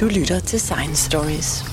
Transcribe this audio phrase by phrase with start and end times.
[0.00, 1.64] Du lytter til Science Stories.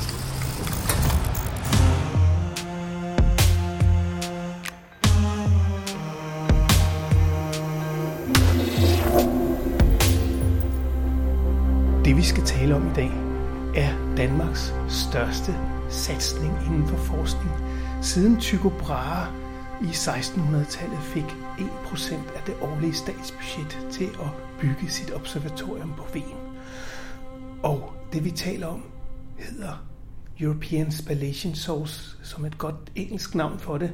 [12.06, 13.12] Det vi skal tale om i dag
[13.76, 15.56] er Danmarks største
[15.90, 17.52] satsning inden for forskning.
[18.02, 19.34] Siden Tycho Brahe
[19.82, 26.24] i 1600-tallet fik 1% af det årlige statsbudget til at bygge sit observatorium på Ven.
[27.64, 28.84] Og det vi taler om
[29.38, 29.86] hedder
[30.40, 33.92] European Spallation Source, som et godt engelsk navn for det.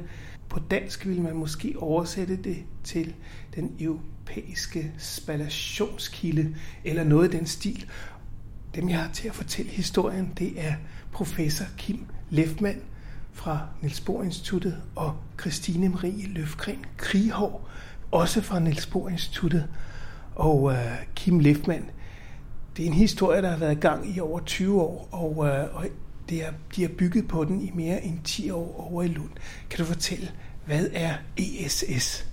[0.48, 3.14] På dansk vil man måske oversætte det til
[3.54, 7.86] den europæiske spallationskilde, eller noget i den stil.
[8.74, 10.74] Dem, jeg har til at fortælle historien, det er
[11.12, 12.80] professor Kim Lefmann
[13.32, 17.68] fra Niels Bohr Instituttet og Christine Marie Løfgren Krihov,
[18.10, 19.68] også fra Niels Bohr Instituttet.
[20.34, 20.74] Og uh,
[21.14, 21.84] Kim Lefmann,
[22.76, 25.76] det er en historie, der har været i gang i over 20 år, og, øh,
[25.76, 25.84] og
[26.28, 29.30] det er, de har bygget på den i mere end 10 år over i Lund.
[29.70, 30.30] Kan du fortælle,
[30.66, 32.26] hvad er ESS?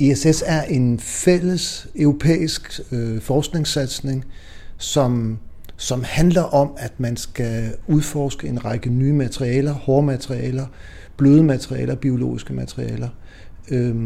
[0.00, 4.24] ESS er en fælles europæisk øh, forskningssatsning,
[4.78, 5.38] som,
[5.76, 10.66] som handler om, at man skal udforske en række nye materialer, hårde materialer,
[11.16, 13.08] bløde materialer, biologiske materialer,
[13.70, 13.96] øh,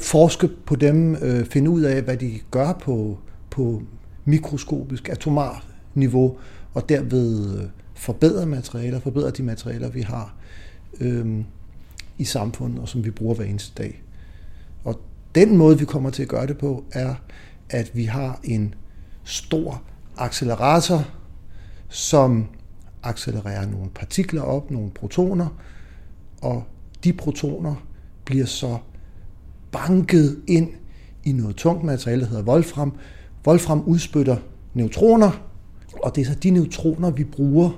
[0.00, 3.18] forske på dem, øh, finde ud af, hvad de gør på,
[3.50, 3.82] på
[4.24, 6.36] mikroskopisk, atomar niveau,
[6.74, 10.34] og derved øh, forbedre materialer, forbedre de materialer, vi har
[11.00, 11.44] øh,
[12.18, 14.02] i samfundet, og som vi bruger hver eneste dag.
[14.84, 15.00] Og
[15.34, 17.14] den måde, vi kommer til at gøre det på, er,
[17.70, 18.74] at vi har en
[19.24, 19.82] stor
[20.16, 21.08] accelerator,
[21.88, 22.46] som
[23.02, 25.48] accelererer nogle partikler op, nogle protoner,
[26.42, 26.64] og
[27.04, 27.74] de protoner
[28.24, 28.78] bliver så
[29.72, 30.68] banket ind
[31.24, 32.96] i noget tungt materiale, der hedder Wolfram.
[33.46, 34.36] Wolfram udspytter
[34.74, 35.30] neutroner,
[36.02, 37.70] og det er så de neutroner, vi bruger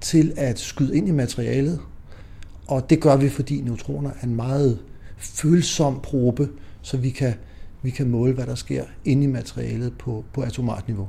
[0.00, 1.80] til at skyde ind i materialet.
[2.66, 4.78] Og det gør vi, fordi neutroner er en meget
[5.16, 6.48] følsom probe,
[6.82, 7.34] så vi kan,
[7.82, 11.08] vi kan måle, hvad der sker inde i materialet på, på atomart niveau.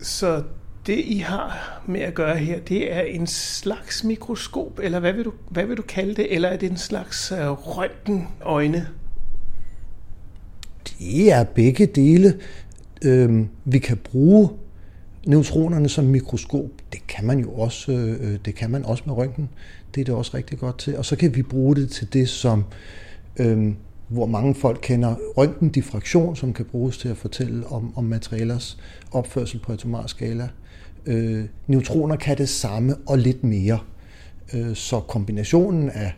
[0.00, 0.42] Så
[0.86, 5.24] det, I har med at gøre her, det er en slags mikroskop, eller hvad vil
[5.24, 6.34] du, hvad vil du kalde det?
[6.34, 8.86] Eller er det en slags uh, røntgenøjne?
[10.88, 12.34] Det er begge dele.
[13.04, 14.48] Øhm, vi kan bruge
[15.26, 16.70] neutronerne som mikroskop.
[16.92, 19.48] Det kan man jo også, øh, øh, det kan man også med røntgen.
[19.94, 20.98] Det er det også rigtig godt til.
[20.98, 22.64] Og så kan vi bruge det til det, som
[23.36, 23.72] øh,
[24.08, 28.78] hvor mange folk kender røntgendiffraktion, som kan bruges til at fortælle om, om materialers
[29.12, 30.48] opførsel på atomar skala.
[31.06, 33.78] Øh, neutroner kan det samme og lidt mere.
[34.54, 36.12] Øh, så kombinationen af,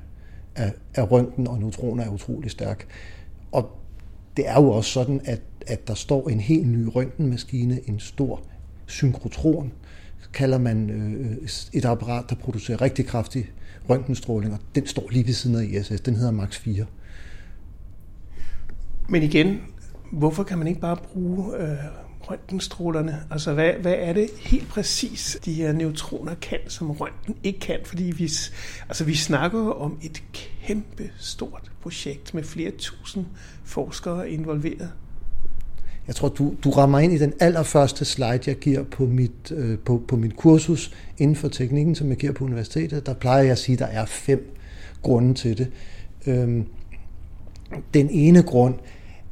[0.57, 2.87] af, af røntgen og neutroner er utrolig stærk.
[3.53, 3.71] Og
[4.37, 8.43] det er jo også sådan, at, at der står en helt ny røntgenmaskine, en stor
[8.87, 9.73] synkrotron,
[10.33, 11.37] kalder man øh,
[11.73, 13.51] et apparat, der producerer rigtig kraftig
[13.91, 16.01] røntgenstråling, og den står lige ved siden af ISS.
[16.01, 16.85] Den hedder Max 4.
[19.09, 19.61] Men igen,
[20.13, 21.77] hvorfor kan man ikke bare bruge øh,
[22.31, 23.23] røntgenstrålerne?
[23.31, 27.79] Altså, hvad, hvad er det helt præcis, de her neutroner kan, som røntgen ikke kan?
[27.85, 28.33] Fordi vi,
[28.89, 33.27] altså, vi snakker jo om et kæmpe stort projekt med flere tusind
[33.65, 34.91] forskere involveret.
[36.07, 39.79] Jeg tror, du, du rammer ind i den allerførste slide, jeg giver på mit, øh,
[39.79, 43.07] på, på mit kursus inden for teknikken, som jeg giver på universitetet.
[43.07, 44.57] Der plejer jeg at sige, at der er fem
[45.03, 45.71] grunde til det.
[46.27, 46.67] Øhm,
[47.95, 48.75] den ene grund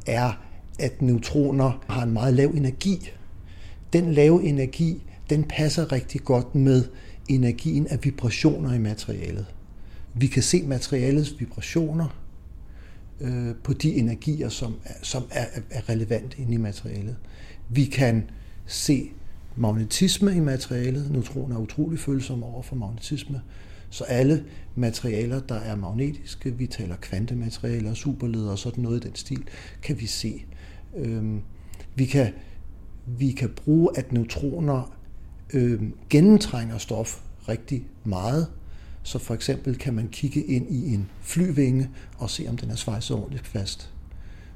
[0.06, 0.45] er,
[0.78, 3.10] at neutroner har en meget lav energi.
[3.92, 6.84] Den lave energi, den passer rigtig godt med
[7.28, 9.46] energien af vibrationer i materialet.
[10.14, 12.08] Vi kan se materialets vibrationer
[13.20, 17.16] øh, på de energier, som, er, som er, er relevant inde i materialet.
[17.68, 18.30] Vi kan
[18.66, 19.10] se
[19.56, 21.10] magnetisme i materialet.
[21.10, 23.40] Neutroner er utrolig følsomme over for magnetisme.
[23.90, 24.44] Så alle
[24.74, 29.44] materialer, der er magnetiske, vi taler kvantematerialer, superledere og sådan noget i den stil,
[29.82, 30.44] kan vi se.
[30.94, 31.42] Øhm,
[31.94, 32.32] vi, kan,
[33.06, 34.92] vi kan bruge, at neutroner
[35.54, 38.48] øhm, gennemtrænger stof rigtig meget.
[39.02, 42.74] Så for eksempel kan man kigge ind i en flyvinge og se, om den er
[42.74, 43.92] svejset ordentligt fast.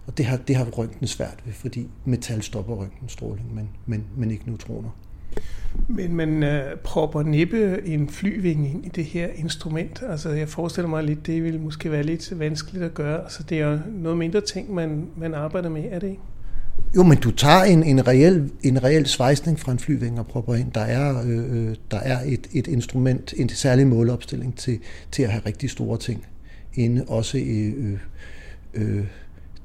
[0.06, 4.31] Og det har, det har røntgen svært ved, fordi metal stopper røntgenstråling, men, men, men
[4.31, 4.91] ikke neutroner.
[5.88, 10.03] Men man øh, propper næppe en flyvinge ind i det her instrument.
[10.09, 13.23] Altså jeg forestiller mig lidt, det vil måske være lidt vanskeligt at gøre.
[13.23, 16.23] Altså det er noget mindre ting, man, man arbejder med, er det ikke?
[16.97, 20.55] Jo, men du tager en, en, reel, en reel svejsning fra en flyvinge og propper
[20.55, 20.73] ind.
[20.73, 24.79] Der er, øh, øh, der er et, et instrument, en særlig måleopstilling til,
[25.12, 26.26] til at have rigtig store ting
[26.75, 27.99] inde, også i, øh,
[28.75, 29.05] øh,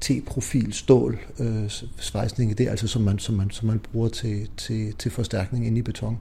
[0.00, 4.48] T-profil stål øh, svejsning, det er altså som man, som man, som man bruger til,
[4.56, 6.18] til, til forstærkning inde i beton.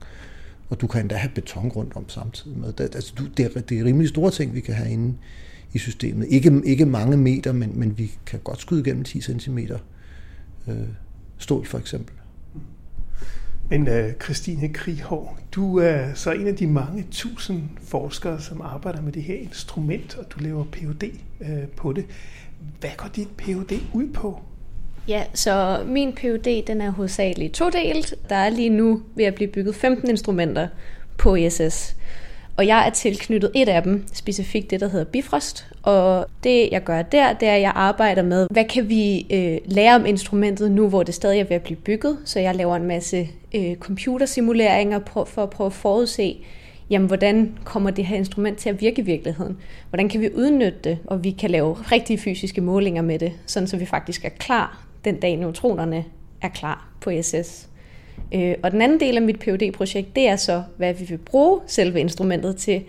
[0.70, 2.74] Og du kan endda have beton rundt om samtidig med.
[2.74, 5.18] Det, altså, du, det, er, det er rimelig store ting, vi kan have inde
[5.74, 6.28] i systemet.
[6.30, 9.58] Ikke, ikke mange meter, men, men vi kan godt skyde gennem 10 cm
[10.68, 10.76] øh,
[11.38, 12.16] stål for eksempel.
[13.70, 19.02] Men øh, Christine Krihov, du er så en af de mange tusind forskere, som arbejder
[19.02, 21.04] med det her instrument, og du laver Ph.D.
[21.42, 22.06] Øh, på det.
[22.80, 23.74] Hvad går dit Ph.D.
[23.94, 24.40] ud på?
[25.08, 26.64] Ja, så min Ph.D.
[26.68, 28.16] den er hovedsageligt todelt.
[28.30, 30.68] Der er lige nu ved at blive bygget 15 instrumenter
[31.18, 31.96] på ISS.
[32.58, 35.68] Og jeg er tilknyttet et af dem, specifikt det, der hedder Bifrost.
[35.84, 39.58] Og det, jeg gør der, det er, at jeg arbejder med, hvad kan vi øh,
[39.66, 42.18] lære om instrumentet nu, hvor det stadig er ved at blive bygget.
[42.26, 46.38] Så jeg laver en masse øh, computersimuleringer for at prøve at forudse,
[46.90, 49.58] jamen, hvordan kommer det her instrument til at virke i virkeligheden?
[49.90, 53.68] Hvordan kan vi udnytte det, og vi kan lave rigtige fysiske målinger med det, sådan
[53.68, 56.06] så vi faktisk er klar den dag neutronerne
[56.42, 57.68] er klar på ISS.
[58.34, 61.18] Øh, og den anden del af mit phd projekt det er så, hvad vi vil
[61.18, 62.84] bruge selve instrumentet til,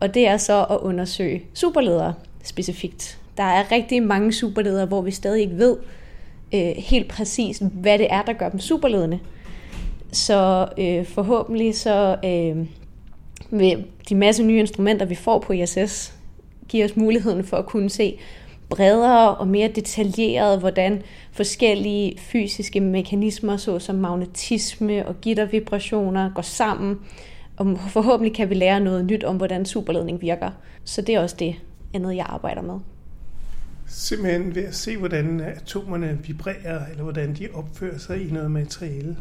[0.00, 3.18] og det er så at undersøge superledere specifikt.
[3.36, 5.76] Der er rigtig mange superledere, hvor vi stadig ikke ved
[6.54, 9.18] øh, helt præcis, hvad det er, der gør dem superledende.
[10.12, 12.66] Så øh, forhåbentlig så øh,
[13.50, 16.14] med de masse nye instrumenter, vi får på ISS,
[16.68, 18.18] giver os muligheden for at kunne se
[18.68, 21.02] bredere og mere detaljeret, hvordan
[21.32, 26.98] forskellige fysiske mekanismer, såsom magnetisme og gittervibrationer, går sammen.
[27.56, 30.50] Og forhåbentlig kan vi lære noget nyt om, hvordan superledning virker.
[30.84, 31.54] Så det er også det
[31.94, 32.78] andet, jeg arbejder med.
[33.88, 39.16] Simpelthen ved at se, hvordan atomerne vibrerer, eller hvordan de opfører sig i noget materiale.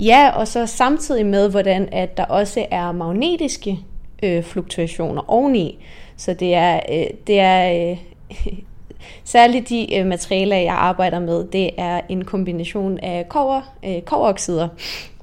[0.00, 3.78] Ja, og så samtidig med, hvordan at der også er magnetiske
[4.22, 5.84] øh, fluktuationer oveni.
[6.16, 7.98] Så det er, øh, det er øh,
[9.24, 14.68] særligt de øh, materialer, jeg arbejder med, det er en kombination af kover, øh, koveroxider,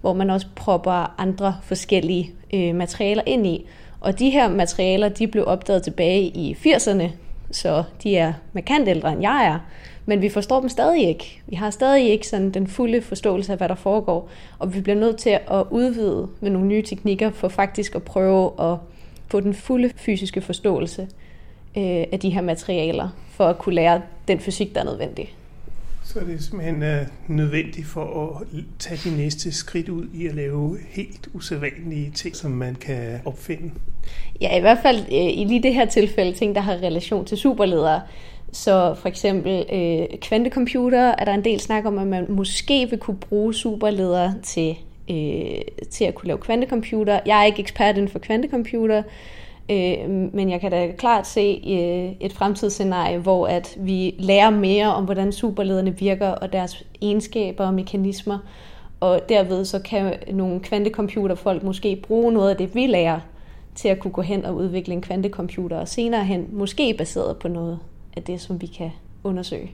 [0.02, 3.66] hvor man også propper andre forskellige øh, materialer ind i.
[4.02, 7.08] Og de her materialer, de blev opdaget tilbage i 80'erne,
[7.52, 9.60] så de er markant ældre end jeg er
[10.10, 11.42] men vi forstår dem stadig ikke.
[11.48, 14.30] Vi har stadig ikke sådan den fulde forståelse af, hvad der foregår,
[14.60, 18.52] og vi bliver nødt til at udvide med nogle nye teknikker for faktisk at prøve
[18.72, 18.78] at
[19.28, 21.02] få den fulde fysiske forståelse
[21.78, 25.36] øh, af de her materialer, for at kunne lære den fysik, der er nødvendig.
[26.04, 30.36] Så det er simpelthen uh, nødvendigt for at tage de næste skridt ud i at
[30.36, 33.72] lave helt usædvanlige ting, som man kan opfinde.
[34.42, 37.38] Ja, i hvert fald øh, i lige det her tilfælde, ting, der har relation til
[37.38, 38.02] superledere.
[38.52, 43.00] Så for eksempel øh, kvantecomputer er der en del snak om, at man måske vil
[43.00, 44.78] kunne bruge superledere til,
[45.10, 47.20] øh, til at kunne lave kvantecomputer.
[47.26, 49.04] Jeg er ikke ekspert inden for kvantecomputer,
[49.72, 54.94] øh, men jeg kan da klart se øh, et fremtidsscenarie, hvor at vi lærer mere
[54.94, 58.38] om, hvordan superlederne virker og deres egenskaber og mekanismer.
[59.00, 63.20] Og derved så kan nogle kvantecomputerfolk måske bruge noget af det, vi lærer,
[63.76, 67.48] til at kunne gå hen og udvikle en kvantecomputer, og senere hen måske baseret på
[67.48, 67.80] noget
[68.18, 68.92] af det, som vi kan
[69.24, 69.72] undersøge.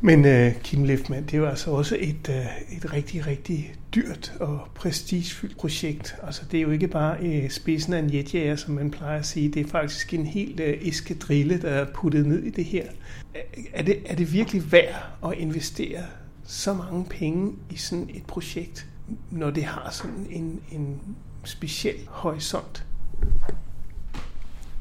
[0.00, 4.60] Men uh, Kim Lefman, det var altså også et, uh, et rigtig, rigtig dyrt og
[4.74, 6.16] prestigefyldt projekt.
[6.22, 9.26] Altså, det er jo ikke bare uh, spidsen af en jetjager, som man plejer at
[9.26, 9.48] sige.
[9.48, 12.86] Det er faktisk en helt uh, eskadrille, der er puttet ned i det her.
[13.72, 16.02] Er det, er det virkelig værd at investere
[16.44, 18.86] så mange penge i sådan et projekt,
[19.30, 21.00] når det har sådan en, en
[21.44, 22.84] speciel horisont?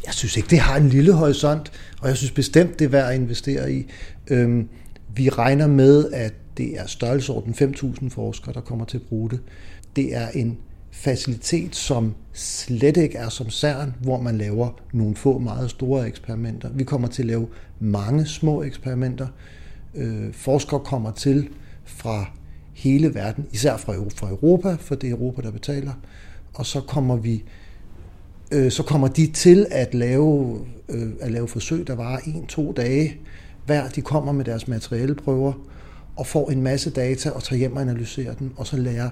[0.05, 3.09] Jeg synes ikke, det har en lille horisont, og jeg synes bestemt, det er værd
[3.09, 3.85] at investere i.
[4.27, 4.69] Øhm,
[5.15, 9.39] vi regner med, at det er størrelsesorden 5.000 forskere, der kommer til at bruge det.
[9.95, 10.57] Det er en
[10.91, 16.69] facilitet, som slet ikke er som CERN, hvor man laver nogle få meget store eksperimenter.
[16.73, 17.47] Vi kommer til at lave
[17.79, 19.27] mange små eksperimenter.
[19.95, 21.49] Øh, forskere kommer til
[21.85, 22.25] fra
[22.73, 23.93] hele verden, især fra
[24.29, 25.93] Europa, for det er Europa, der betaler.
[26.53, 27.43] Og så kommer vi
[28.53, 33.17] øh, så kommer de til at lave, øh, at lave forsøg, der varer en-to dage
[33.65, 33.89] hver.
[33.89, 35.53] De kommer med deres materialeprøver
[36.15, 39.09] og får en masse data og tager hjem og analyserer dem, og så lærer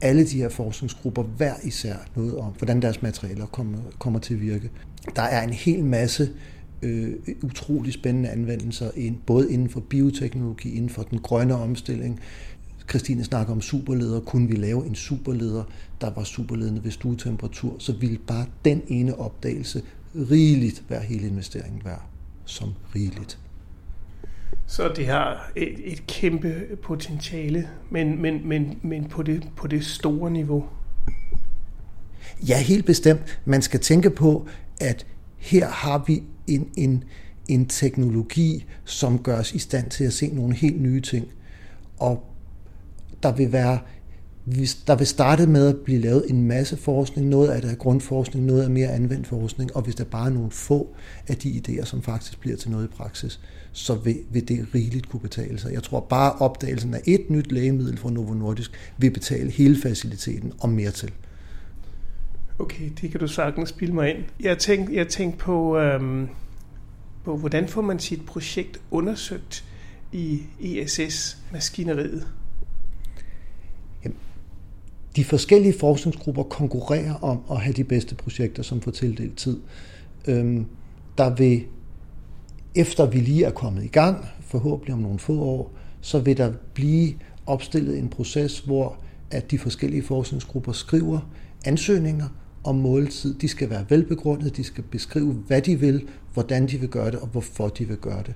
[0.00, 4.40] alle de her forskningsgrupper hver især noget om, hvordan deres materialer kommer, kommer til at
[4.40, 4.70] virke.
[5.16, 6.28] Der er en hel masse
[6.82, 8.90] øh, utrolig spændende anvendelser,
[9.26, 12.20] både inden for bioteknologi, inden for den grønne omstilling,
[12.88, 14.20] Christine snakker om superleder.
[14.20, 15.64] Kunne vi lave en superleder,
[16.00, 19.82] der var superledende ved stuetemperatur, så ville bare den ene opdagelse
[20.14, 22.02] rigeligt være hele investeringen værd.
[22.44, 23.38] Som rigeligt.
[24.66, 29.84] Så det har et, et kæmpe potentiale, men, men, men, men på, det, på det
[29.84, 30.64] store niveau.
[32.48, 33.40] Ja, helt bestemt.
[33.44, 34.46] Man skal tænke på,
[34.80, 37.04] at her har vi en, en,
[37.48, 41.28] en teknologi, som gør os i stand til at se nogle helt nye ting.
[41.98, 42.31] Og
[43.22, 43.78] der vil være
[44.86, 47.28] der vil starte med at blive lavet en masse forskning.
[47.28, 50.32] Noget af det er grundforskning, noget er mere anvendt forskning, og hvis der bare er
[50.32, 50.94] nogle få
[51.28, 53.40] af de idéer, som faktisk bliver til noget i praksis,
[53.72, 55.72] så vil, vil det rigeligt kunne betale sig.
[55.72, 60.52] Jeg tror bare opdagelsen af et nyt lægemiddel fra Novo Nordisk vil betale hele faciliteten
[60.60, 61.12] og mere til.
[62.58, 64.24] Okay, det kan du sagtens spille mig ind.
[64.40, 66.28] Jeg tænkte jeg tænk på, øhm,
[67.24, 69.64] på, hvordan får man sit projekt undersøgt
[70.12, 72.26] i ESS-maskineriet?
[75.16, 79.60] De forskellige forskningsgrupper konkurrerer om at have de bedste projekter, som får tildelt tid.
[80.26, 80.66] Øhm,
[81.18, 81.64] der vil,
[82.74, 86.52] efter vi lige er kommet i gang, forhåbentlig om nogle få år, så vil der
[86.74, 87.14] blive
[87.46, 88.96] opstillet en proces, hvor
[89.30, 91.30] at de forskellige forskningsgrupper skriver
[91.64, 92.28] ansøgninger
[92.64, 93.34] om måltid.
[93.34, 97.20] De skal være velbegrundet, de skal beskrive, hvad de vil, hvordan de vil gøre det
[97.20, 98.34] og hvorfor de vil gøre det.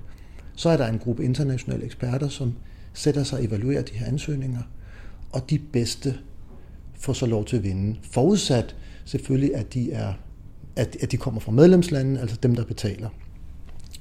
[0.55, 2.53] Så er der en gruppe internationale eksperter, som
[2.93, 4.61] sætter sig og evaluerer de her ansøgninger,
[5.31, 6.15] og de bedste
[6.99, 7.99] får så lov til at vinde.
[8.11, 8.75] Forudsat
[9.05, 10.13] selvfølgelig, at de, er,
[10.75, 13.09] at, at de kommer fra medlemslandene, altså dem, der betaler.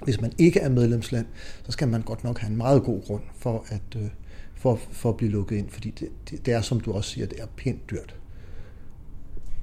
[0.04, 1.26] Hvis man ikke er medlemsland,
[1.64, 4.08] så skal man godt nok have en meget god grund for at, øh,
[4.54, 7.26] for, for at blive lukket ind, fordi det, det, det er, som du også siger,
[7.26, 8.14] det er pænt dyrt.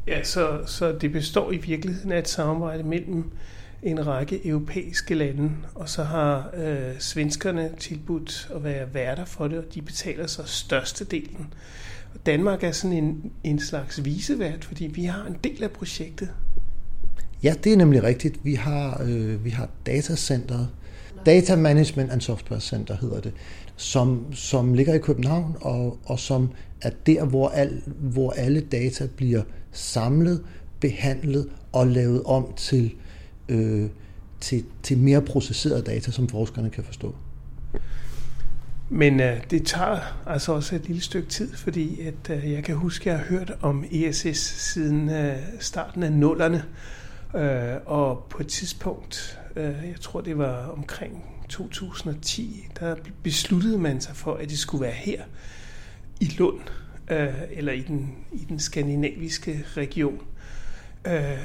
[0.08, 3.32] Ja, så, så det består i virkeligheden af et samarbejde mellem
[3.84, 9.58] en række europæiske lande, og så har øh, svenskerne tilbudt at være værter for det,
[9.58, 11.54] og de betaler så størstedelen.
[12.14, 16.30] Og Danmark er sådan en, en slags visevært, fordi vi har en del af projektet.
[17.44, 18.46] Ja, det er nemlig rigtigt.
[18.46, 20.70] Vi har, øh, vi har datacenteret,
[21.26, 23.34] Data Management and Software Center hedder det,
[23.76, 26.50] som, som ligger i København, og, og som
[26.82, 29.42] er der, hvor, al, hvor alle data bliver
[29.72, 30.44] samlet,
[30.80, 32.94] behandlet og lavet om til,
[33.50, 33.90] øh,
[34.40, 37.16] til, til mere processeret data, som forskerne kan forstå.
[38.96, 42.76] Men øh, det tager altså også et lille stykke tid, fordi at, øh, jeg kan
[42.76, 46.66] huske, at jeg har hørt om ESS siden øh, starten af nullerne.
[47.36, 54.02] Øh, og på et tidspunkt, øh, jeg tror det var omkring 2010, der besluttede man
[54.02, 55.24] sig for, at det skulle være her
[56.20, 56.62] i Lund,
[57.12, 60.22] øh, eller i den, i den skandinaviske region.
[61.08, 61.38] Øh,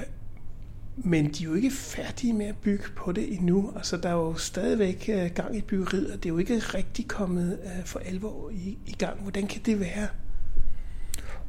[1.05, 3.73] men de er jo ikke færdige med at bygge på det endnu.
[3.77, 7.09] Altså, der er jo stadigvæk øh, gang i byggeriet, og det er jo ikke rigtig
[7.09, 9.21] kommet øh, for alvor i, i gang.
[9.23, 10.09] Hvordan kan det være?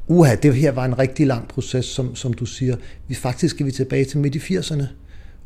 [0.08, 2.76] Uha, det her var en rigtig lang proces, som, som du siger.
[3.08, 4.84] Vi faktisk skal vi tilbage til midt i 80'erne,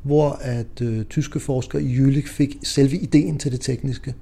[0.02, 4.14] hvor at øh, tyske forskere i Jülich fik selve ideen til det tekniske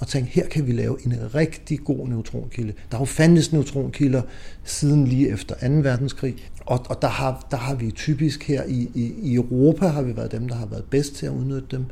[0.00, 2.72] og tænkte, her kan vi lave en rigtig god neutronkilde.
[2.90, 4.22] Der har jo fandtes neutronkilder
[4.64, 5.74] siden lige efter 2.
[5.74, 10.02] verdenskrig, og, og der, har, der har vi typisk her i, i, i Europa, har
[10.02, 11.84] vi været dem, der har været bedst til at udnytte dem,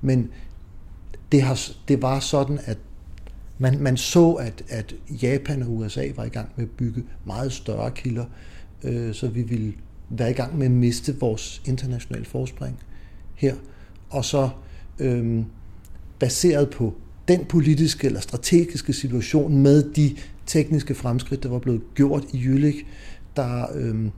[0.00, 0.28] men
[1.32, 2.78] det, har, det var sådan, at
[3.58, 7.52] man, man så, at, at Japan og USA var i gang med at bygge meget
[7.52, 8.24] større kilder,
[8.84, 9.72] øh, så vi ville
[10.10, 12.78] være i gang med at miste vores internationale forspring
[13.34, 13.54] her.
[14.10, 14.48] Og så
[14.98, 15.44] øh,
[16.18, 16.94] baseret på
[17.30, 22.84] den politiske eller strategiske situation med de tekniske fremskridt, der var blevet gjort i Jülich,
[23.36, 24.10] der øh,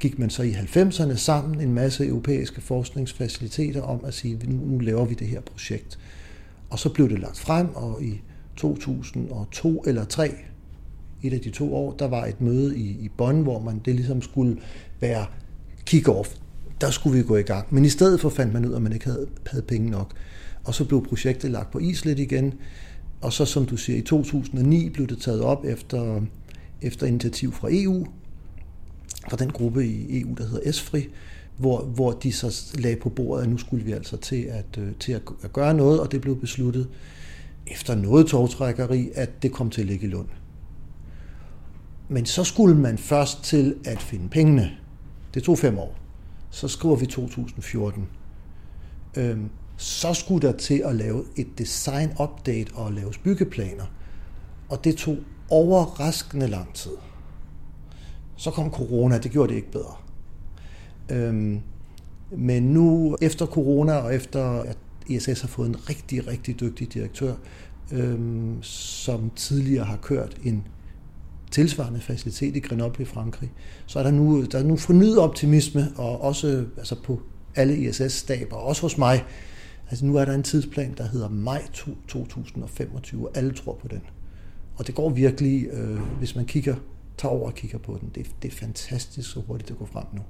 [0.00, 4.78] gik man så i 90'erne sammen en masse europæiske forskningsfaciliteter om at sige, nu, nu
[4.78, 5.98] laver vi det her projekt.
[6.70, 8.20] Og så blev det lagt frem, og i
[8.56, 10.34] 2002 eller 3,
[11.22, 13.94] et af de to år, der var et møde i, i Bonn, hvor man det
[13.94, 14.56] ligesom skulle
[15.00, 15.26] være
[15.90, 16.36] kick-off.
[16.80, 17.66] Der skulle vi gå i gang.
[17.70, 20.12] Men i stedet for fandt man ud af, at man ikke havde, havde penge nok.
[20.70, 22.54] Og så blev projektet lagt på is lidt igen.
[23.20, 26.20] Og så, som du siger, i 2009 blev det taget op efter,
[26.82, 28.06] efter initiativ fra EU,
[29.30, 31.08] fra den gruppe i EU, der hedder ESFRI,
[31.56, 34.92] hvor, hvor de så lagde på bordet, at nu skulle vi altså til at, øh,
[35.00, 36.88] til at gøre noget, og det blev besluttet
[37.66, 40.28] efter noget togtrækkeri, at det kom til at ligge i Lund.
[42.08, 44.70] Men så skulle man først til at finde pengene.
[45.34, 45.98] Det tog fem år.
[46.50, 48.08] Så skriver vi 2014
[49.80, 53.84] så skulle der til at lave et design update og lave byggeplaner.
[54.68, 55.16] Og det tog
[55.50, 56.90] overraskende lang tid.
[58.36, 59.96] Så kom corona, det gjorde det ikke bedre.
[61.10, 61.60] Øhm,
[62.30, 67.34] men nu, efter corona og efter at ISS har fået en rigtig, rigtig dygtig direktør,
[67.92, 70.66] øhm, som tidligere har kørt en
[71.50, 73.52] tilsvarende facilitet i Grenoble i Frankrig,
[73.86, 77.20] så er der nu, der er nu fornyet optimisme, og også altså på
[77.56, 79.24] alle ISS-staber, også hos mig,
[79.90, 81.62] Altså nu er der en tidsplan, der hedder maj
[82.08, 84.00] 2025, og alle tror på den.
[84.76, 86.74] Og det går virkelig, øh, hvis man kigger,
[87.16, 88.10] tager over og kigger på den.
[88.14, 90.20] Det, det er fantastisk, så hurtigt det går frem nu.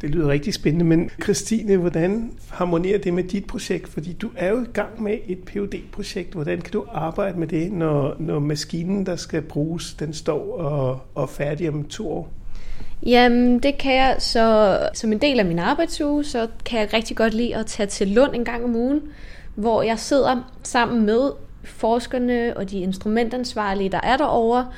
[0.00, 3.88] Det lyder rigtig spændende, men Christine, hvordan harmonerer det med dit projekt?
[3.88, 7.46] Fordi du er jo i gang med et phd projekt Hvordan kan du arbejde med
[7.46, 12.32] det, når, når maskinen, der skal bruges, den står og, og færdig om to år?
[13.06, 14.16] Jamen, det kan jeg.
[14.18, 17.86] Så som en del af min arbejdsuge, så kan jeg rigtig godt lide at tage
[17.86, 19.00] til Lund en gang om ugen,
[19.54, 21.30] hvor jeg sidder sammen med
[21.64, 24.68] forskerne og de instrumentansvarlige, der er derovre.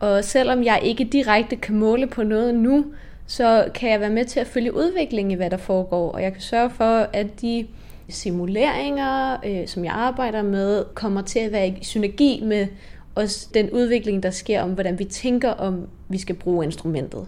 [0.00, 2.84] Og selvom jeg ikke direkte kan måle på noget nu,
[3.26, 6.12] så kan jeg være med til at følge udviklingen i, hvad der foregår.
[6.12, 7.66] Og jeg kan sørge for, at de
[8.08, 12.66] simuleringer, øh, som jeg arbejder med, kommer til at være i synergi med
[13.14, 17.26] også den udvikling, der sker om, hvordan vi tænker om, vi skal bruge instrumentet.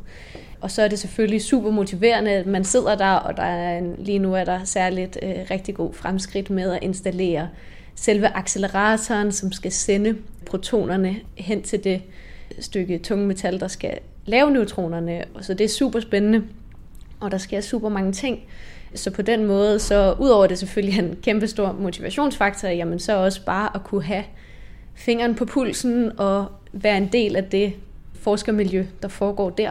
[0.61, 3.95] Og så er det selvfølgelig super motiverende, at man sidder der, og der er en,
[3.99, 7.49] lige nu er der særligt øh, rigtig god fremskridt med at installere
[7.95, 12.03] selve acceleratoren, som skal sende protonerne hen til det
[12.61, 15.25] stykke tunge metal, der skal lave neutronerne.
[15.41, 16.45] Så det er super spændende,
[17.21, 18.41] og der sker super mange ting.
[18.95, 23.45] Så på den måde, så udover det selvfølgelig en kæmpe stor motivationsfaktor, jamen så også
[23.45, 24.25] bare at kunne have
[24.94, 27.72] fingeren på pulsen og være en del af det
[28.14, 29.70] forskermiljø, der foregår der,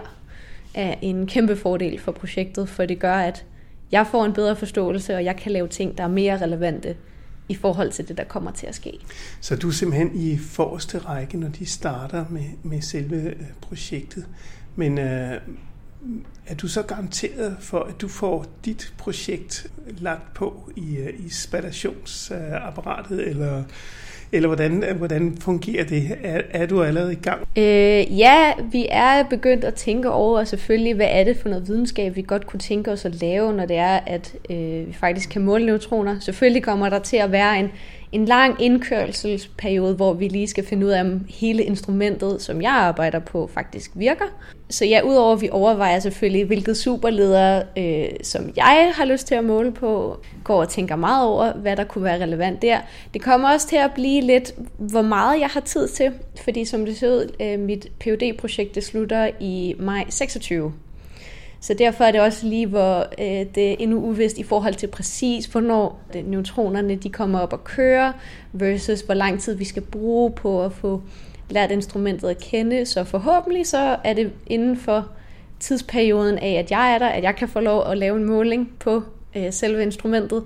[0.73, 3.45] er en kæmpe fordel for projektet, for det gør, at
[3.91, 6.95] jeg får en bedre forståelse, og jeg kan lave ting, der er mere relevante
[7.49, 8.99] i forhold til det, der kommer til at ske.
[9.41, 14.25] Så du er simpelthen i forreste række, når de starter med, med selve øh, projektet.
[14.75, 15.41] Men øh,
[16.47, 21.29] er du så garanteret for, at du får dit projekt lagt på i, øh, i
[21.29, 23.63] spadationsapparatet, eller
[24.31, 26.17] eller hvordan, hvordan fungerer det?
[26.23, 27.47] Er, er du allerede i gang?
[27.57, 32.15] Øh, ja, vi er begyndt at tænke over selvfølgelig, hvad er det for noget videnskab,
[32.15, 35.41] vi godt kunne tænke os at lave, når det er, at øh, vi faktisk kan
[35.41, 36.19] måle neutroner.
[36.19, 37.71] Selvfølgelig kommer der til at være en,
[38.11, 42.71] en lang indkørselsperiode, hvor vi lige skal finde ud af, om hele instrumentet, som jeg
[42.71, 44.25] arbejder på, faktisk virker.
[44.69, 49.35] Så ja, udover at vi overvejer selvfølgelig, hvilket superleder, øh, som jeg har lyst til
[49.35, 52.77] at måle på, går og tænker meget over, hvad der kunne være relevant der.
[53.13, 56.11] Det kommer også til at blive lidt, hvor meget jeg har tid til,
[56.43, 60.73] fordi som det ser ud, øh, mit phd projekt det slutter i maj 26.
[61.61, 64.87] Så derfor er det også lige, hvor øh, det er endnu uvist i forhold til
[64.87, 68.11] præcis, hvornår det, neutronerne de kommer op og kører,
[68.53, 71.01] versus hvor lang tid vi skal bruge på at få
[71.49, 72.85] lært instrumentet at kende.
[72.85, 75.07] Så forhåbentlig så er det inden for
[75.59, 78.71] tidsperioden af, at jeg er der, at jeg kan få lov at lave en måling
[78.79, 79.03] på
[79.35, 80.43] øh, selve instrumentet.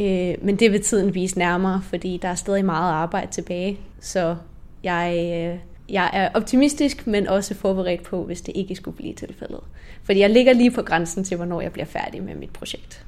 [0.00, 3.78] Øh, men det vil tiden vise nærmere, fordi der er stadig meget arbejde tilbage.
[4.00, 4.36] Så
[4.84, 9.60] jeg, øh, jeg er optimistisk, men også forberedt på, hvis det ikke skulle blive tilfældet.
[10.02, 13.04] Fordi jeg ligger lige på grænsen til, hvornår jeg bliver færdig med mit projekt.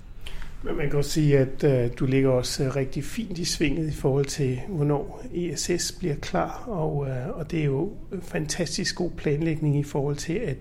[0.62, 3.88] Men man kan også sige, at øh, du ligger også øh, rigtig fint i svinget
[3.88, 8.96] i forhold til, hvornår ESS bliver klar, og, øh, og det er jo øh, fantastisk
[8.96, 10.56] god planlægning i forhold til, at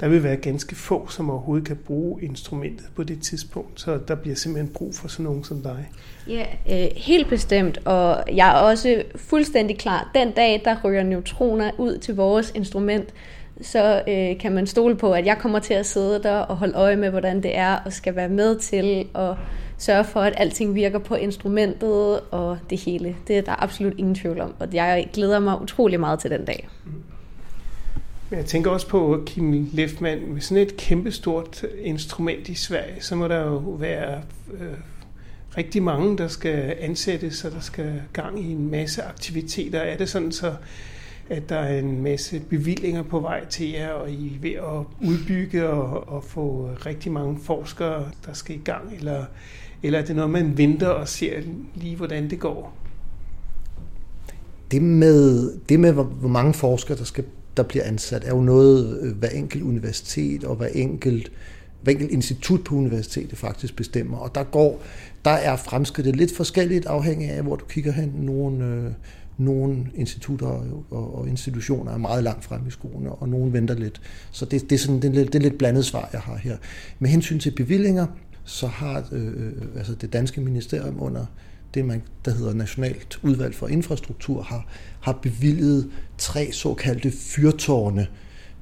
[0.00, 4.14] der vil være ganske få, som overhovedet kan bruge instrumentet på det tidspunkt, så der
[4.14, 5.90] bliver simpelthen brug for sådan nogen som dig.
[6.28, 10.10] Ja, øh, helt bestemt, og jeg er også fuldstændig klar.
[10.14, 13.14] Den dag, der ryger neutroner ud til vores instrument,
[13.62, 16.74] så øh, kan man stole på, at jeg kommer til at sidde der og holde
[16.74, 19.34] øje med, hvordan det er, og skal være med til at
[19.78, 23.16] sørge for, at alting virker på instrumentet og det hele.
[23.28, 26.44] Det er der absolut ingen tvivl om, og jeg glæder mig utrolig meget til den
[26.44, 26.68] dag.
[28.30, 33.14] Men jeg tænker også på, Kim Lefman, med sådan et kæmpestort instrument i Sverige, så
[33.14, 34.22] må der jo være
[34.52, 34.66] øh,
[35.56, 39.80] rigtig mange, der skal ansættes, og der skal gang i en masse aktiviteter.
[39.80, 40.52] Er det sådan, så
[41.30, 45.08] at der er en masse bevillinger på vej til jer, og I er ved at
[45.08, 49.24] udbygge og, og få rigtig mange forskere, der skal i gang, eller,
[49.82, 51.40] eller er det noget, man venter og ser
[51.74, 52.76] lige, hvordan det går?
[54.70, 57.24] Det med, det med hvor, mange forskere, der, skal,
[57.56, 61.32] der bliver ansat, er jo noget, øh, hver enkelt universitet og hver enkelt,
[61.82, 64.18] hver enkelt institut på universitetet faktisk bestemmer.
[64.18, 64.82] Og der går,
[65.24, 68.12] der er fremskridtet lidt forskelligt afhængig af, hvor du kigger hen.
[68.16, 68.92] Nogle, øh,
[69.38, 70.46] nogle institutter
[70.90, 74.00] og, og institutioner er meget langt frem i skoene, og nogle venter lidt.
[74.30, 76.36] Så det, det, er sådan, det, er lidt, det er lidt blandet svar, jeg har
[76.36, 76.56] her.
[76.98, 78.06] Med hensyn til bevillinger,
[78.44, 81.26] så har øh, øh, altså det danske ministerium under
[81.74, 84.66] det, man, der hedder Nationalt Udvalg for Infrastruktur, har,
[85.00, 88.06] har bevilget tre såkaldte fyrtårne,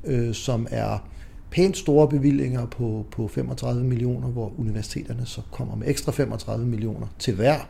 [0.04, 1.08] øh, som er
[1.50, 7.06] pænt store bevillinger på, på 35 millioner, hvor universiteterne så kommer med ekstra 35 millioner
[7.18, 7.60] til hver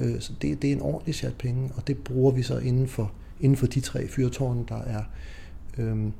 [0.00, 2.88] Øh, så det, det er en ordentlig chat penge, og det bruger vi så inden
[2.88, 5.02] for, inden for de tre fyrtårne, der er,
[5.78, 6.12] øhm,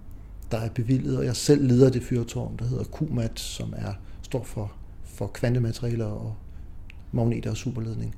[0.51, 1.19] der er bevillet.
[1.19, 4.73] Og jeg selv leder det fyrtårn, der hedder QMAT, som er, står for,
[5.05, 6.35] for kvantematerialer og
[7.13, 8.15] magneter og superledning.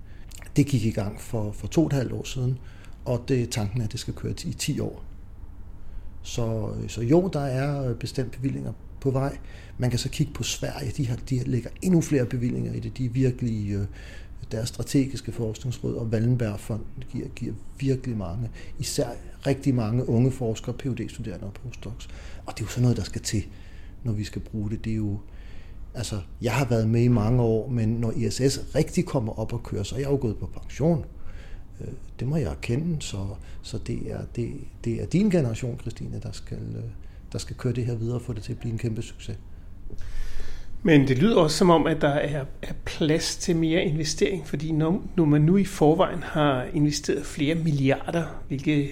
[0.57, 2.59] Det gik i gang for, for to og et halvt år siden,
[3.05, 5.05] og det tanken er, at det skal køre i 10 år.
[6.23, 9.39] Så, øh, så jo, der er øh, bestemt bevillinger på vej.
[9.79, 12.99] Man kan så kigge på Sverige, de, har, de lægger endnu flere bevillinger i det.
[12.99, 13.87] De er virkelig, øh,
[14.53, 19.09] deres strategiske forskningsråd og Wallenbergfonden giver, giver virkelig mange, især
[19.47, 22.09] rigtig mange unge forskere, phd studerende og postdocs.
[22.47, 23.45] Og det er jo sådan noget, der skal til,
[24.05, 24.85] når vi skal bruge det.
[24.85, 25.19] Det er jo,
[25.95, 29.63] altså, jeg har været med i mange år, men når ISS rigtig kommer op og
[29.63, 31.05] kører, så er jeg jo gået på pension.
[31.81, 33.27] Øh, det må jeg erkende, så,
[33.63, 34.53] så det, er, det,
[34.85, 36.83] det er din generation, Christine, der skal, øh,
[37.33, 39.39] der skal køre det her videre og få det til at blive en kæmpe succes.
[40.83, 44.73] Men det lyder også som om, at der er, er plads til mere investering, fordi
[44.73, 48.89] når, når man nu i forvejen har investeret flere milliarder, hvilket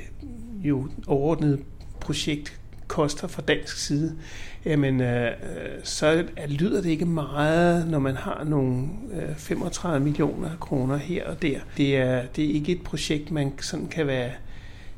[0.62, 1.60] jo overordnet
[2.00, 4.16] projekt koster fra dansk side,
[4.64, 5.30] jamen øh,
[5.82, 11.42] så lyder det ikke meget, når man har nogle øh, 35 millioner kroner her og
[11.42, 11.58] der.
[11.76, 14.30] Det er, det er ikke et projekt, man sådan kan være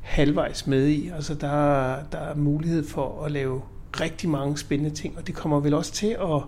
[0.01, 1.11] halvvejs med i.
[1.15, 3.63] Altså der, der er mulighed for at lave
[4.01, 6.43] rigtig mange spændende ting, og det kommer vel også til at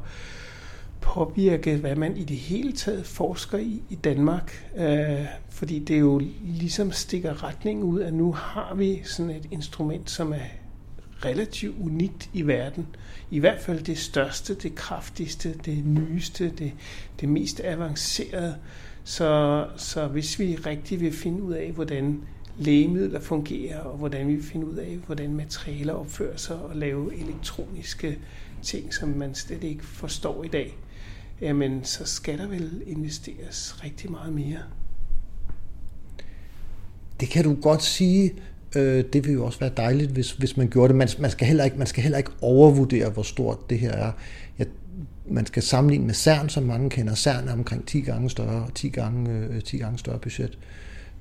[1.00, 4.72] påvirke, hvad man i det hele taget forsker i i Danmark.
[4.76, 10.10] Øh, fordi det jo ligesom stikker retning ud, at nu har vi sådan et instrument,
[10.10, 10.48] som er
[11.24, 12.86] relativt unikt i verden.
[13.30, 16.72] I hvert fald det største, det kraftigste, det nyeste, det,
[17.20, 18.56] det mest avancerede.
[19.04, 22.20] Så, så hvis vi rigtig vil finde ud af, hvordan
[22.60, 28.18] lægemidler fungerer, og hvordan vi finder ud af, hvordan materialer opfører sig, og lave elektroniske
[28.62, 30.76] ting, som man slet ikke forstår i dag,
[31.40, 34.58] jamen så skal der vel investeres rigtig meget mere.
[37.20, 38.34] Det kan du godt sige.
[38.76, 40.96] Øh, det vil jo også være dejligt, hvis, hvis man gjorde det.
[40.96, 44.12] Man, man, skal heller ikke, man skal heller ikke overvurdere, hvor stort det her er.
[44.58, 44.66] Jeg,
[45.28, 47.14] man skal sammenligne med CERN, som mange kender.
[47.14, 50.58] CERN er omkring 10 gange større, 10 gange, øh, 10 gange større budget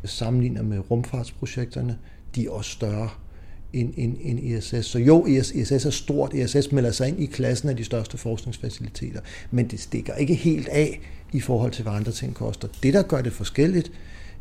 [0.06, 1.98] sammenligner med rumfartsprojekterne,
[2.36, 3.10] de er også større
[3.74, 4.86] end, end, end ISS.
[4.86, 6.34] Så jo, ISS er stort.
[6.34, 10.68] ISS melder sig ind i klassen af de største forskningsfaciliteter, men det stikker ikke helt
[10.68, 11.00] af
[11.34, 12.68] i forhold til, hvad andre ting koster.
[12.84, 13.92] Det, der gør det forskelligt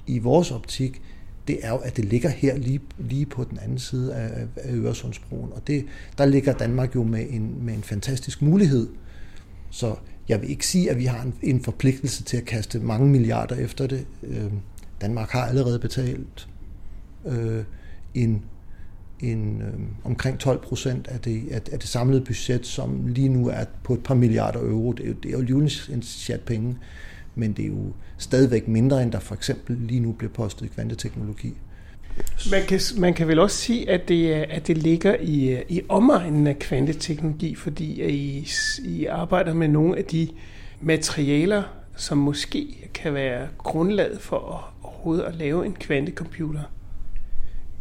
[0.07, 1.03] i vores optik,
[1.49, 4.75] det er jo, at det ligger her lige, lige på den anden side af, af
[4.75, 5.53] Øresundsbroen.
[5.53, 5.85] Og det,
[6.19, 8.89] der ligger Danmark jo med en, med en fantastisk mulighed.
[9.71, 9.95] Så
[10.29, 13.57] jeg vil ikke sige, at vi har en, en forpligtelse til at kaste mange milliarder
[13.57, 14.07] efter det.
[14.23, 14.53] Øh,
[15.01, 16.49] Danmark har allerede betalt
[17.27, 17.65] øh,
[18.15, 18.45] en,
[19.21, 23.49] en, øh, omkring 12 procent af det, af, af det samlede budget, som lige nu
[23.49, 24.93] er på et par milliarder euro.
[24.93, 26.77] Det er jo, det er jo lige en chat penge,
[27.35, 30.69] men det er jo stadigvæk mindre, end der for eksempel lige nu bliver postet i
[30.69, 31.55] kvanteteknologi.
[32.51, 36.47] Man kan, man kan vel også sige, at det, at det ligger i, i omegnen
[36.47, 38.49] af kvanteteknologi, fordi I,
[38.85, 40.29] I arbejder med nogle af de
[40.81, 41.63] materialer,
[41.97, 46.61] som måske kan være grundlaget for overhovedet at lave en kvantecomputer?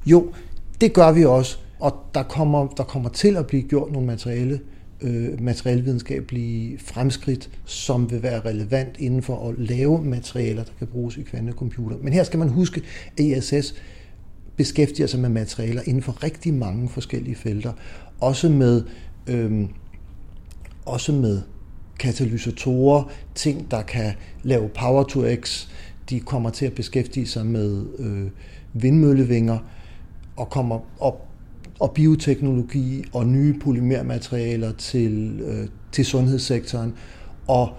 [0.06, 0.34] Jo,
[0.82, 4.60] det gør vi også, og der kommer, der kommer til at blive gjort nogle materiale,
[5.02, 11.18] øh, materialvidenskabelige fremskridt, som vil være relevant inden for at lave materialer, der kan bruges
[11.18, 11.98] i kvantecomputer.
[12.02, 12.82] Men her skal man huske,
[13.18, 13.76] at ISS
[14.56, 17.74] beskæftiger sig med materialer inden for rigtig mange forskellige felter.
[18.20, 18.84] Også med,
[19.28, 19.68] øh,
[20.86, 21.42] også med
[22.00, 23.04] katalysatorer,
[23.36, 25.68] ting, der kan lave power to x,
[26.10, 28.30] de kommer til at beskæftige sig med øh,
[28.74, 29.58] vindmøllevinger
[30.36, 31.28] og kommer op
[31.80, 36.94] og bioteknologi og nye polymermaterialer til, øh, til sundhedssektoren
[37.48, 37.74] og,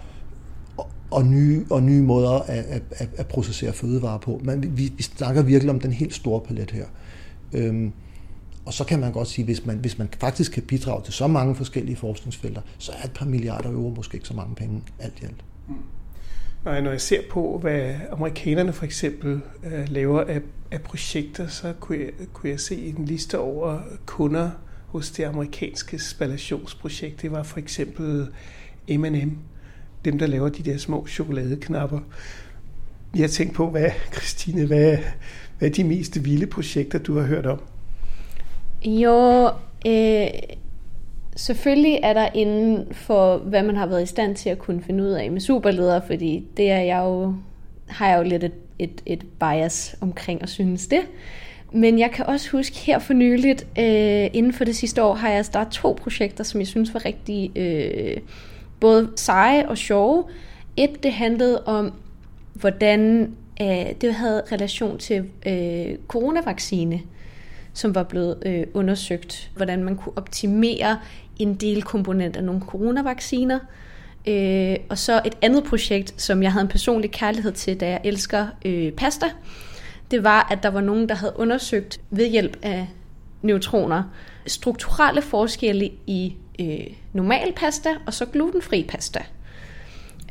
[0.77, 4.41] og, og, nye, og nye måder at, at, at processere fødevarer på.
[4.45, 6.87] Men vi, vi snakker virkelig om den helt store palet her.
[7.53, 7.93] Øhm,
[8.67, 11.27] og så kan man godt sige, hvis man, hvis man faktisk kan bidrage til så
[11.27, 15.21] mange forskellige forskningsfelter, så er et par milliarder euro måske ikke så mange penge alt
[15.23, 15.45] i alt.
[15.69, 15.75] Mm.
[16.64, 20.40] Nej, når jeg ser på, hvad amerikanerne for eksempel øh, laver af,
[20.71, 24.51] af projekter, så kunne jeg, kunne jeg se en liste over kunder
[24.87, 27.23] hos det amerikanske spallationsprojekt.
[27.23, 28.29] Det var for eksempel
[28.88, 29.38] M&M,
[30.05, 32.01] dem der laver de der små chokoladeknapper.
[33.16, 34.97] Jeg tænkte på, hvad, Christine, hvad,
[35.59, 37.61] hvad er de mest vilde projekter, du har hørt om?
[38.85, 39.47] Jo,
[39.87, 40.27] øh,
[41.38, 45.05] selvfølgelig er der inden for, hvad man har været i stand til at kunne finde
[45.05, 47.35] ud af med superledere, fordi det er jeg jo,
[47.87, 51.01] har jeg jo lidt et, et, et bias omkring at synes det.
[51.72, 55.31] Men jeg kan også huske her for nyligt, øh, inden for det sidste år, har
[55.31, 58.16] jeg startet to projekter, som jeg synes var rigtig øh,
[58.81, 60.24] både seje og sjove.
[60.77, 61.92] Et, det handlede om,
[62.55, 67.01] hvordan øh, det havde relation til øh, coronavaccine
[67.79, 70.99] som var blevet øh, undersøgt, hvordan man kunne optimere
[71.38, 73.59] en del komponent af nogle coronavacciner.
[74.29, 78.01] Øh, og så et andet projekt, som jeg havde en personlig kærlighed til, da jeg
[78.05, 79.27] elsker øh, pasta,
[80.11, 82.88] det var, at der var nogen, der havde undersøgt ved hjælp af
[83.43, 84.03] neutroner
[84.47, 89.21] strukturelle forskelle i øh, normal pasta og så glutenfri pasta.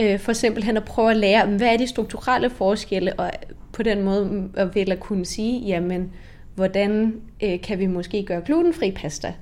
[0.02, 3.32] Øh, for simpelthen at prøve at lære, hvad er de strukturelle forskelle, og
[3.74, 6.12] på den måde at vil at kunne sige, jamen,
[6.58, 9.34] hvordan øh, kan vi måske gøre glutenfri pasta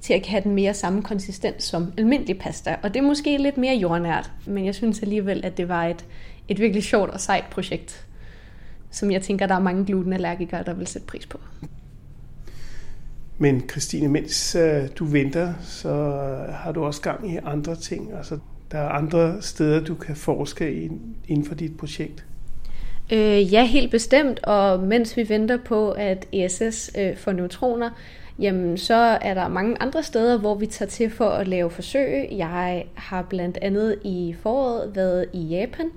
[0.00, 2.76] til at have den mere samme konsistens som almindelig pasta.
[2.82, 6.04] Og det er måske lidt mere jordnært, men jeg synes alligevel, at det var et,
[6.48, 8.06] et virkelig sjovt og sejt projekt,
[8.90, 11.40] som jeg tænker, der er mange glutenallergikere, der vil sætte pris på.
[13.38, 15.92] Men Christine, mens øh, du venter, så
[16.52, 18.12] har du også gang i andre ting.
[18.12, 18.38] Altså,
[18.72, 20.90] der er andre steder, du kan forske
[21.28, 22.24] inden for dit projekt.
[23.12, 24.40] Øh, ja, helt bestemt.
[24.42, 27.90] Og mens vi venter på, at ESS øh, får neutroner,
[28.38, 32.28] jamen så er der mange andre steder, hvor vi tager til for at lave forsøg.
[32.32, 35.90] Jeg har blandt andet i foråret været i Japan,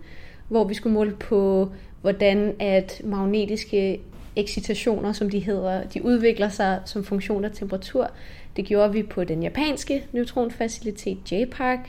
[0.48, 1.72] hvor vi skulle måle på,
[2.02, 4.00] hvordan at magnetiske
[4.36, 8.12] excitationer, som de hedder, de udvikler sig som funktion af temperatur.
[8.56, 11.80] Det gjorde vi på den japanske neutronfacilitet JPARC,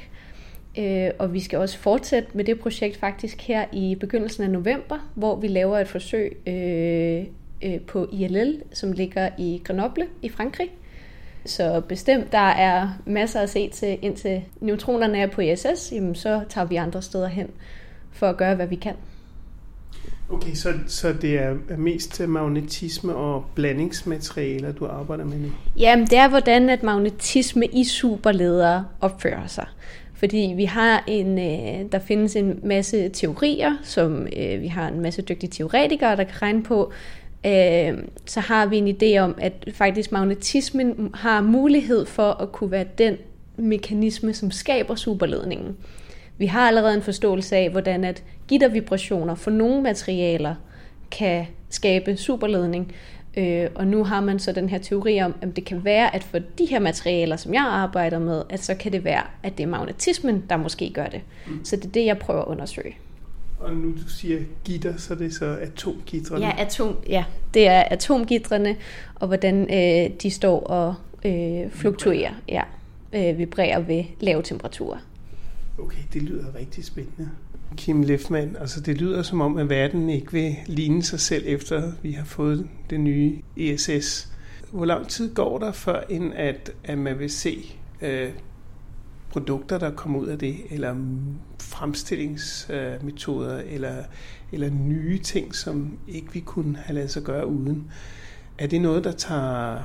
[0.78, 5.10] øh, og vi skal også fortsætte med det projekt faktisk her i begyndelsen af november,
[5.14, 7.24] hvor vi laver et forsøg øh,
[7.62, 10.70] øh, på ILL, som ligger i Grenoble i Frankrig.
[11.46, 16.40] Så bestemt, der er masser at se til, indtil neutronerne er på ISS, jamen så
[16.48, 17.50] tager vi andre steder hen
[18.12, 18.94] for at gøre, hvad vi kan.
[20.30, 25.48] Okay, så, så det er mest magnetisme og blandingsmaterialer, du arbejder med nu?
[25.76, 29.66] Jamen, det er, hvordan at magnetisme i superledere opfører sig.
[30.14, 35.00] Fordi vi har en, øh, der findes en masse teorier, som øh, vi har en
[35.00, 36.92] masse dygtige teoretikere, der kan regne på.
[37.46, 42.70] Øh, så har vi en idé om, at faktisk magnetismen har mulighed for at kunne
[42.70, 43.16] være den
[43.56, 45.76] mekanisme, som skaber superledningen.
[46.38, 50.54] Vi har allerede en forståelse af, hvordan at gittervibrationer for nogle materialer
[51.10, 52.92] kan skabe superledning.
[53.36, 56.24] Øh, og nu har man så den her teori om, at det kan være, at
[56.24, 59.62] for de her materialer, som jeg arbejder med, at så kan det være, at det
[59.62, 61.20] er magnetismen, der måske gør det.
[61.46, 61.64] Mm.
[61.64, 62.96] Så det er det, jeg prøver at undersøge.
[63.58, 66.46] Og nu du siger gitter, så er det så atomgitterne?
[66.46, 68.76] Ja, atom, ja, det er atomgitterne,
[69.14, 70.94] og hvordan øh, de står og
[71.24, 72.62] øh, fluktuerer, ja,
[73.12, 74.98] øh, vibrerer ved lave temperaturer.
[75.78, 77.30] Okay, det lyder rigtig spændende.
[77.76, 81.92] Kim Lefman, altså det lyder som om, at verden ikke vil ligne sig selv, efter
[82.02, 84.32] vi har fået det nye ESS.
[84.70, 88.30] Hvor lang tid går der, før end at, at man vil se øh,
[89.30, 90.96] produkter, der kommer ud af det, eller
[91.60, 93.94] fremstillingsmetoder, øh, eller,
[94.52, 97.90] eller nye ting, som ikke vi kunne have lavet sig gøre uden?
[98.58, 99.78] Er det noget, der tager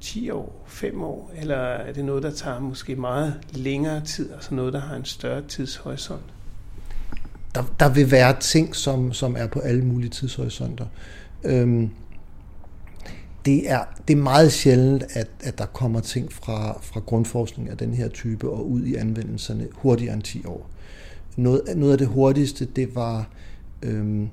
[0.00, 4.54] 10 år, 5 år, eller er det noget, der tager måske meget længere tid, altså
[4.54, 6.22] noget, der har en større tidshorisont?
[7.54, 10.86] Der, der vil være ting, som, som er på alle mulige tidshorisonter.
[11.44, 11.90] Øhm,
[13.44, 17.76] det, er, det er meget sjældent, at, at der kommer ting fra, fra grundforskning af
[17.76, 20.70] den her type og ud i anvendelserne hurtigere end 10 år.
[21.36, 23.28] Noget, noget af det hurtigste, det var
[23.82, 24.28] øhm,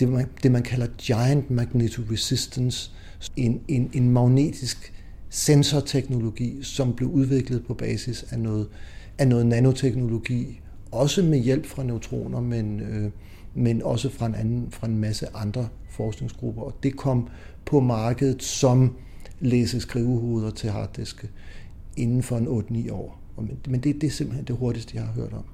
[0.00, 2.90] det, man, det, man kalder giant magnetoresistance,
[3.36, 4.92] en, en, en magnetisk
[5.30, 8.68] sensorteknologi, som blev udviklet på basis af noget,
[9.18, 10.60] af noget nanoteknologi,
[10.92, 13.10] også med hjælp fra neutroner, men, øh,
[13.54, 16.62] men også fra en, anden, fra en masse andre forskningsgrupper.
[16.62, 17.28] Og det kom
[17.64, 18.96] på markedet som
[19.40, 21.28] læse-skrivehoveder til harddiske
[21.96, 22.46] inden for en
[22.88, 23.20] 8-9 år.
[23.68, 25.44] Men det, det er simpelthen det hurtigste, jeg har hørt om.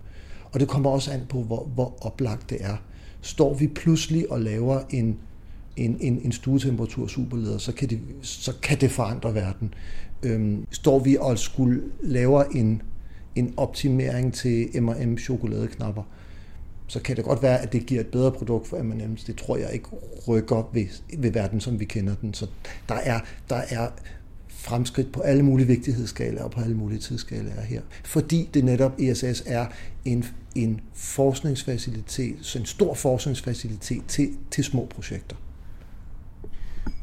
[0.53, 2.77] Og det kommer også an på, hvor, hvor oplagt det er.
[3.21, 5.19] Står vi pludselig og laver en
[5.77, 9.75] en, en, en stuetemperatur superleder, så kan, det, så kan det forandre verden.
[10.23, 12.83] Øhm, står vi og skulle lave en,
[13.37, 16.03] en optimering til M&M chokoladeknapper,
[16.87, 19.27] så kan det godt være, at det giver et bedre produkt for M&M's.
[19.27, 19.89] Det tror jeg ikke
[20.29, 20.87] rykker ved,
[21.19, 22.35] ved verden, som vi kender den.
[22.35, 22.47] Så
[22.89, 23.89] der er, der er
[24.49, 27.81] fremskridt på alle mulige vigtighedsskalaer og på alle mulige tidsskalaer her.
[28.05, 29.67] Fordi det netop ESS er
[30.05, 35.37] en, en forskningsfacilitet, så en stor forskningsfacilitet til, til små projekter.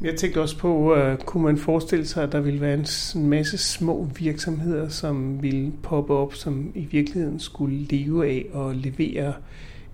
[0.04, 3.58] Jeg tænkte også på, uh, kunne man forestille sig, at der ville være en masse
[3.58, 9.34] små virksomheder, som ville poppe op, som i virkeligheden skulle leve af og levere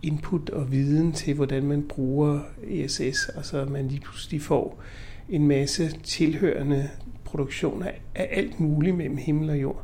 [0.03, 3.29] input og viden til, hvordan man bruger ESS.
[3.35, 4.83] Altså så man lige pludselig får
[5.29, 6.89] en masse tilhørende
[7.23, 7.83] produktion
[8.15, 9.83] af alt muligt mellem himmel og jord.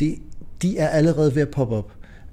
[0.00, 0.18] Det,
[0.62, 1.92] de er allerede ved at poppe op.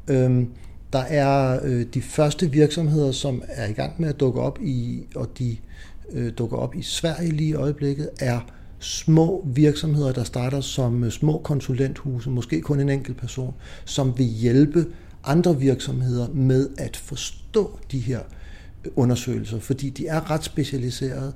[0.09, 0.49] Øhm,
[0.93, 5.05] der er øh, de første virksomheder, som er i gang med at dukke op i,
[5.15, 5.57] og de
[6.11, 8.39] øh, dukker op i Sverige lige i øjeblikket, er
[8.79, 13.53] små virksomheder, der starter som øh, små konsulenthuse, måske kun en enkelt person,
[13.85, 14.85] som vil hjælpe
[15.23, 18.19] andre virksomheder med at forstå de her
[18.85, 21.33] øh, undersøgelser, fordi de er ret specialiserede,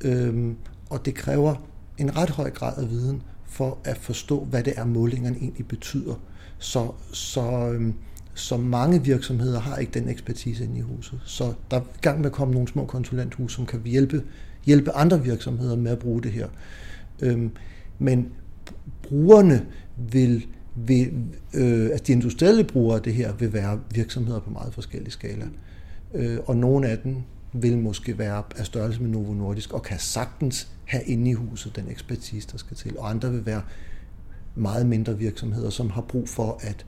[0.00, 0.56] øhm,
[0.90, 1.54] og det kræver
[1.98, 6.14] en ret høj grad af viden for at forstå, hvad det er, målingerne egentlig betyder.
[6.58, 7.94] Så, så, øhm,
[8.40, 11.20] så mange virksomheder har ikke den ekspertise inde i huset.
[11.24, 14.22] Så der er gang med at komme nogle små konsulenthus, som kan hjælpe,
[14.64, 16.48] hjælpe andre virksomheder med at bruge det her.
[17.22, 17.50] Øhm,
[17.98, 18.28] men
[19.02, 19.66] brugerne
[20.12, 21.12] vil, vil
[21.54, 25.46] øh, altså de industrielle brugere af det her vil være virksomheder på meget forskellige skala.
[26.14, 27.16] Øh, og nogle af dem
[27.52, 31.76] vil måske være af størrelse med Novo Nordisk og kan sagtens have inde i huset
[31.76, 32.98] den ekspertise, der skal til.
[32.98, 33.62] Og andre vil være
[34.54, 36.86] meget mindre virksomheder, som har brug for, at,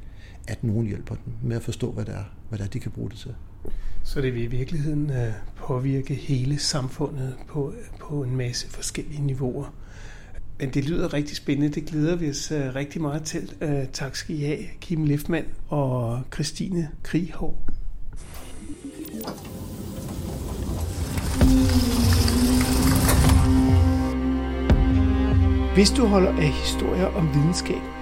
[0.48, 2.90] at nogen hjælper dem med at forstå, hvad det er, hvad det er de kan
[2.90, 3.34] bruge det til.
[4.04, 9.74] Så det vil i virkeligheden øh, påvirke hele samfundet på, på en masse forskellige niveauer.
[10.58, 11.74] Men det lyder rigtig spændende.
[11.74, 13.52] Det glæder vi os øh, rigtig meget til.
[13.60, 17.62] Øh, tak skal I have, Kim Liftmann og Christine Krihov.
[25.74, 28.01] Hvis du holder af historier om videnskab,